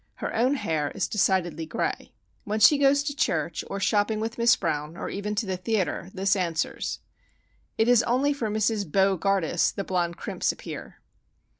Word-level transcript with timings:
Her 0.15 0.33
own 0.35 0.55
hair 0.55 0.89
is 0.95 1.07
decidedly 1.07 1.67
gray. 1.67 2.11
When 2.43 2.59
she 2.59 2.79
goes 2.79 3.03
to 3.03 3.15
church, 3.15 3.63
or 3.69 3.79
shopping 3.79 4.19
with 4.19 4.39
Miss 4.39 4.55
Brown, 4.55 4.97
or 4.97 5.09
even 5.09 5.35
to 5.35 5.45
the 5.45 5.57
theatre, 5.57 6.09
this 6.15 6.35
answers. 6.35 7.01
It 7.77 7.87
is 7.87 8.01
only 8.01 8.33
for 8.33 8.49
Mrs. 8.49 8.91
Bo 8.91 9.15
gardus 9.15 9.71
the 9.71 9.83
blond 9.83 10.17
crimps 10.17 10.51
appear. 10.51 11.01